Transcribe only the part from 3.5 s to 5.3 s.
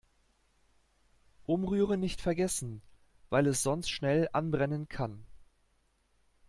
sonst schnell anbrennen kann.